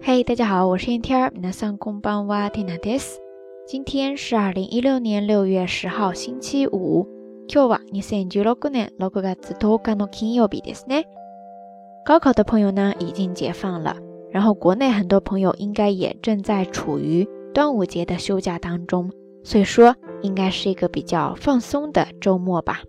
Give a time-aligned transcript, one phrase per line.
[0.00, 1.30] 嘿，大家好，我是燕天儿。
[1.30, 3.20] 皆さんこんばんは、ティナです。
[3.66, 7.06] 今天是二零一六年六月十号，星期五。
[7.46, 11.04] 今日は二千十六年六月十日の金曜日ですね。
[12.04, 13.96] 高考的朋友呢，已经解放了，
[14.30, 19.10] 然后国内很多朋友应该也正在处于端午节的休假当中，
[19.44, 22.80] 所以说应该是一个比较放松的周末吧。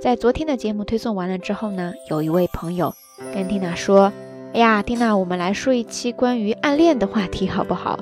[0.00, 2.92] 在昨天的节目推送完了之后呢，有一位朋友
[3.32, 4.12] 跟 Tina 说。
[4.51, 7.99] 哎呀，蒂娜，我们来说一期关于暗恋的话题好不好？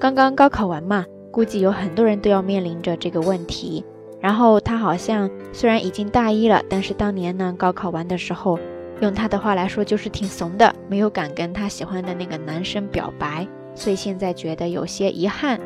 [0.00, 3.84] 刚刚高考完嘛，估计有很多人都要面临着这个问题。
[4.18, 8.58] 然后他好像虽然已经大一了，但是当年呢，高考完的时候，
[9.00, 15.60] 用他的话来说就是挺怂的，没有敢跟他喜欢的那个男生表白，所以现在觉得有些遗憾。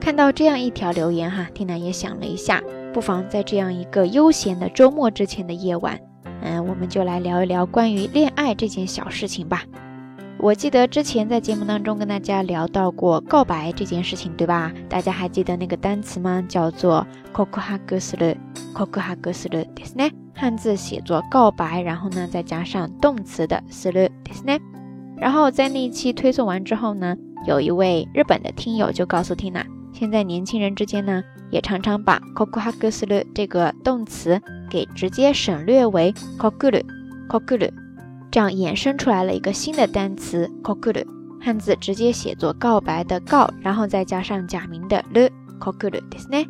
[0.00, 2.62] 看到这样一条留言哈，蒂娜也想了一下，
[2.94, 5.98] 不妨在这样一个悠闲的周末之前的夜晚。
[6.41, 9.63] 嗯，我们就来聊一聊关于恋爱这件小事情吧。
[10.37, 14.73] 我记得之前在节目当中跟大家聊到过告白这件事情，对吧？
[14.89, 16.43] 大家还记得那个单词吗？
[16.49, 20.11] 叫做 “kokuhagusuru”，“kokuhagusuru” ですね。
[20.33, 24.59] 汉字写作告白，然后呢再加上动词的 “suru” ですね。
[25.17, 29.63] 然后在那一期推送完之后呢，有一位日本的听友就告诉 Tina，
[29.93, 31.21] 现在年轻人之间呢，
[31.51, 34.41] 也常常把 “kokuhagusuru” 这个动词。
[34.69, 37.69] 给直接省略为 kokuru，kokuru，
[38.31, 41.05] 这样衍生出来了一个新的单词 kokuru，
[41.41, 46.47] 汉字直接写作告白的告，然后再加上假名的 lu，kokuru ですね。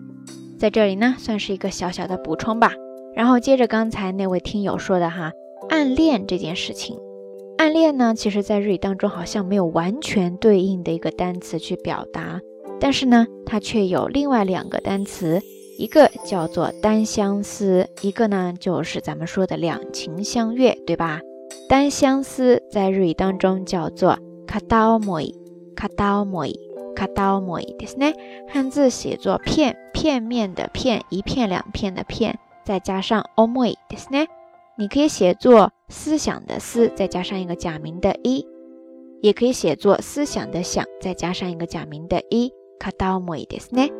[0.59, 2.71] 在这里呢，算是一个小小的补充吧。
[3.15, 5.31] 然后接着刚才那位听友说的哈，
[5.69, 6.97] 暗恋这件事情，
[7.57, 12.39] 暗恋呢，其实在日语当中好像没有完全对应的一个单词去表达，
[12.79, 15.41] 但是呢，它却有另外两个单词。
[15.77, 21.21] 一个叫做单相思，一个呢就是咱们说的两情相悦，对吧？
[21.67, 25.33] 单相思在日语当中叫做卡刀莫伊，
[25.75, 26.59] 卡刀莫伊，
[26.95, 28.13] 卡刀莫伊，ですね。
[28.47, 34.27] 汉字写作片，片面的片，一片两片的片，再加上 omoi，ですね。
[34.77, 38.45] 你可以写作思想的思，再加上一个假名的一，
[39.21, 43.91] 也可以写作思想的想，再加上一个假名的一，卡刀莫伊，ですね。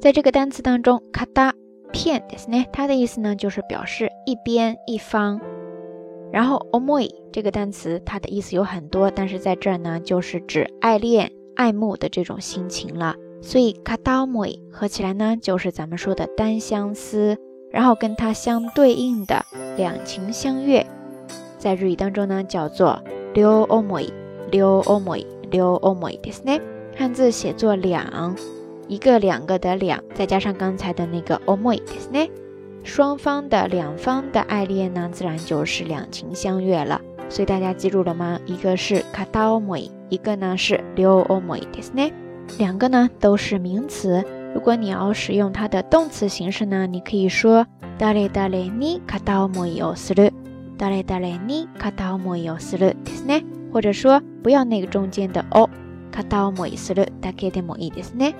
[0.00, 1.54] 在这个单词当中，卡达
[1.92, 5.40] 片ですね，它的意思呢就是表示一边一方。
[6.32, 13.14] 然后 omoi 这个单词，它的意思有很多，但是在这儿呢就是指爱恋、爱慕的这种心情了。
[13.40, 17.36] 所以卡达 omoi 合起来呢就是咱们说的单相思，
[17.70, 19.44] 然后跟它相对应的
[19.76, 20.86] 两情相悦，
[21.58, 23.02] 在日语当中呢叫做
[23.34, 24.10] 両思い、
[24.50, 26.60] 両思い、両思いですね。
[26.96, 28.34] 汉字写作两。
[28.88, 32.30] 一个两个的两，再加上刚才的那个 omoi，ですね。
[32.84, 37.00] 双方的两方的爱恋呢，自然就是两情相悦了。
[37.28, 38.38] 所以大家记住了吗？
[38.44, 42.12] 一个是 kata omoi，一个呢是 ryo omoi，ですね。
[42.58, 44.22] 两个呢都是名词。
[44.52, 47.66] 如果你要使用它的动词形式呢，你可以说
[47.98, 50.32] 誰誰に片思いをする，
[50.76, 53.44] 誰誰に片思いをするですね。
[53.72, 55.70] 或者说不要那个中间的 o，
[56.10, 58.34] 片思いするだけでもいいですね。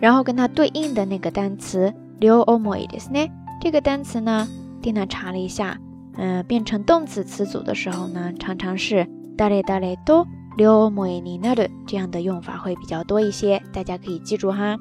[0.00, 3.30] 然后跟它对应的那个单词 “liu omoi” ですね。
[3.60, 4.48] 这个单词呢，
[4.80, 5.78] 蒂娜查了一下，
[6.16, 9.06] 嗯，变成动词词组的时候呢，常常是
[9.36, 10.26] 誰誰と
[10.58, 14.76] liu omoi ni naru 这样的用法会比较多一些，大家可以记住哈。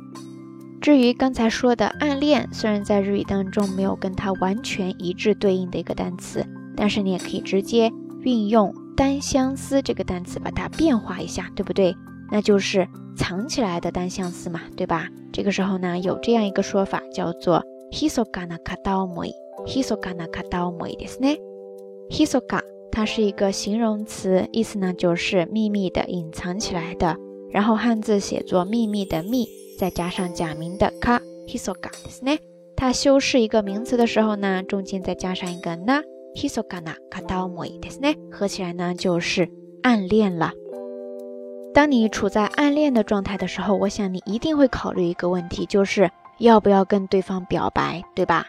[0.82, 6.44] 至于刚才说的暗恋，虽然在日语当中没有跟它完全一致对应的一个单词，
[6.76, 7.92] 但是你也可以直接
[8.22, 11.96] 运用单相思这个单词把它变化一下，对不对？
[12.32, 15.10] 那就是藏起来的单相思嘛，对吧？
[15.34, 21.38] 这个时候呢，有这样一个说法叫做 hisoka na kataomoi，hisoka na kataomoi ですね。
[22.10, 27.18] hisoka 它是一个形容词，意思呢就是秘密的、隐藏起来的。
[27.52, 29.46] 然后汉字写作秘密的秘，
[29.78, 32.40] 再加上假名的 ka，hisoka ですね。
[32.78, 38.16] 它修饰一个名词的时候呢，中间再加上一个 na，hisoka na kataomoi ですね。
[38.32, 39.50] 合起来呢就是
[39.84, 40.52] 暗恋了。
[41.77, 48.47] 当你处在暗恋的状态的时候，我想你一定会考虑一个问题，就是要不要跟对方表白，对吧？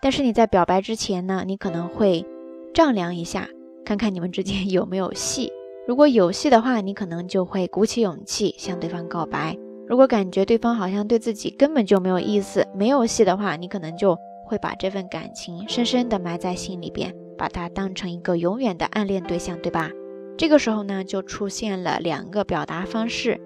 [0.00, 2.24] 但是你在表白之前呢，你可能会
[2.72, 3.48] 丈量一下，
[3.84, 5.50] 看看你们之间 有没有戏。
[5.88, 9.56] 如果有戏的话，你可能就会鼓起勇气向对方告白；
[9.88, 19.90] 如果感觉对方好像对自己根本就没有意思，没有戏的话，你可能就会把这份感情深深的埋在心里边，把它当成一个永远的暗恋对象，对吧？
[20.39, 23.39] 这个时候呢，就出现了两个表达方式，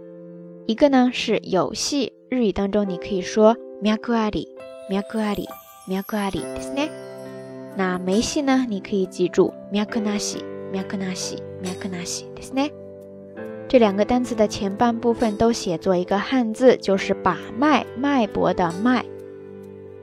[0.66, 4.48] 一个呢是有戏，日语当中你可以说脈あり、
[4.90, 5.46] 脈あり、
[5.88, 6.90] 脈ありですね。
[7.78, 10.44] 那没戏呢，你可以记住脈なし、
[10.74, 12.72] 脈なし、脈なしですね。
[13.68, 19.06] 这两个单词的前半部分都写作一个汉字，就是把脉、脉搏的脉。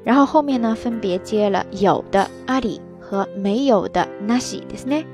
[0.05, 5.05] 然后后面呢，分别接了有的阿里和没有的那西ですね。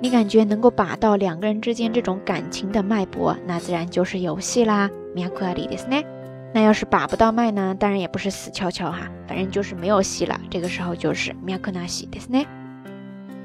[0.00, 4.90] 你感觉能够把到两个人之间这种感情的脉搏，那自然就是有戏啦。
[5.14, 6.04] 脈ありですね。
[6.52, 10.38] 那要是把不到脉呢，当然也不是死翘翘哈，反正就是没有戏了。
[10.50, 12.46] 这个时候就是脈なしですね。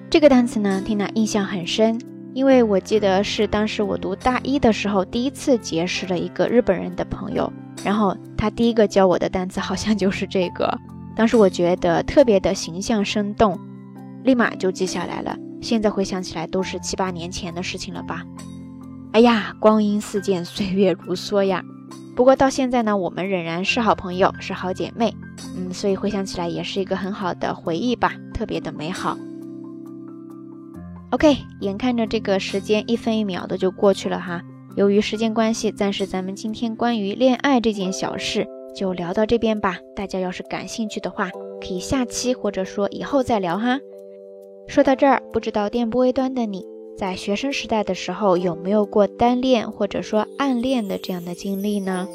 [0.10, 2.00] 这个单词呢，听了印象很深，
[2.34, 7.52] 因为我记得是当时我读大一的时候，第一次结识了一个日本人的朋友，
[7.84, 10.78] 然后他第一个教我的单词好像就是这个。
[11.16, 13.58] 当时我觉得特别的形象生动，
[14.24, 15.38] 立马就记下来了。
[15.67, 18.25] 现在回想起来，都是七八年前的事情了吧？
[19.11, 21.65] 哎呀，光阴似箭，岁月如梭呀。
[22.15, 25.13] 不过到现在呢，我们仍然是好朋友，是好姐妹，
[25.57, 29.19] 嗯，所以回想起来也是一个很好的回忆吧，特别的美好。
[31.11, 34.41] OK，眼看着这个时间一分一秒的就过去了哈。
[34.77, 39.79] 由于时间关系，暂时咱们今天关于恋爱这件小事就聊到这边吧。
[39.97, 41.29] 大家要是感兴趣的话，
[41.61, 43.81] 可以下期或者说以后再聊哈。
[44.69, 46.67] 说到这儿，不知道电波微端的你
[46.99, 52.09] 在学生时代的时候有没有过单恋或者说暗恋的这样的经历呢？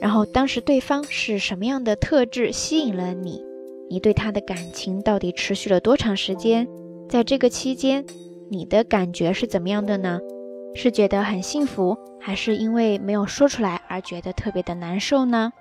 [0.00, 3.44] 然后当时对方是什么样的特质吸引了你？
[3.90, 6.66] 你对他的感情到底持续了多长时间？
[7.08, 8.04] 在这个期间。
[8.52, 10.18] 你的感觉是怎么样的呢？
[10.74, 15.52] 是觉得很幸福，还是因为没有说出来而觉得特别的难受呢？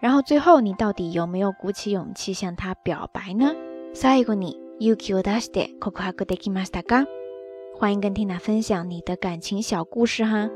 [0.00, 3.54] 然后最后你到底有没有鼓起勇气向他表白呢？
[3.94, 7.07] 最後に 勇気を出して告白できましたか？
[7.77, 10.49] 欢迎跟缇娜分享你的感情小故事哈。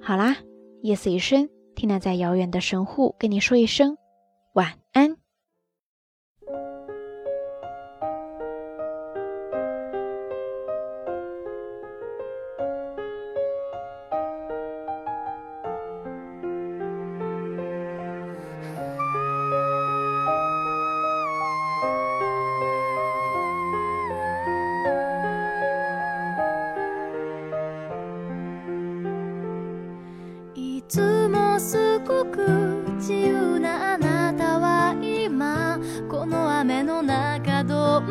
[0.00, 0.36] 好啦，
[0.82, 3.96] 夜色已深，缇娜在遥远的神户跟你说一声
[4.52, 5.16] 晚安。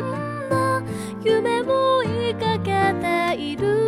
[0.01, 0.81] んな
[1.23, 3.86] 夢を追いかけている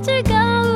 [0.00, 0.67] 最高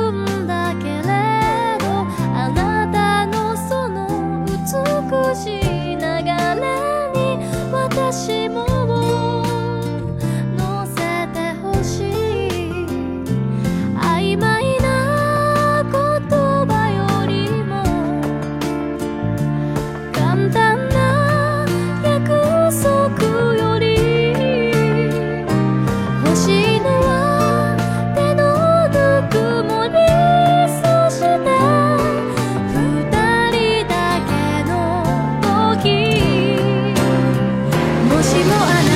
[38.53, 38.92] know I know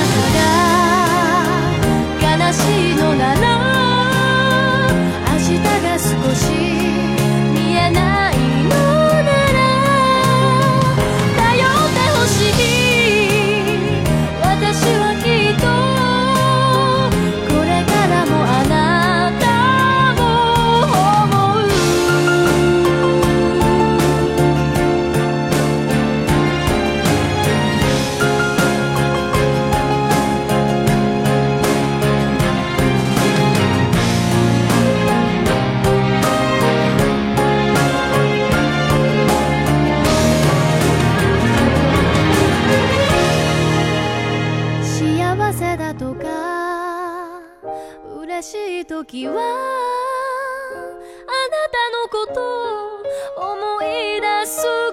[48.88, 49.42] 時はあな
[51.68, 52.40] たのこと
[53.42, 53.86] を思い
[54.18, 54.87] 出す。